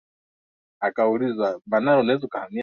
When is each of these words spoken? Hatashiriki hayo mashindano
Hatashiriki 0.81 1.41
hayo 1.41 1.61
mashindano 1.71 2.59